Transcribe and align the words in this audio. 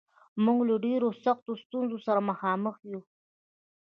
موږ 0.43 0.59
له 0.69 0.75
ډېرو 0.85 1.07
سختو 1.23 1.51
ستونزو 1.63 1.97
سره 2.05 2.19
مخامخ 2.29 2.75
یو 2.91 3.01